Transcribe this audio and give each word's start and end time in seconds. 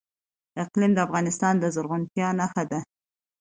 اقلیم 0.63 0.91
د 0.95 0.99
افغانستان 1.07 1.53
د 1.59 1.63
زرغونتیا 1.75 2.27
نښه 2.39 2.63
ده. 2.71 2.79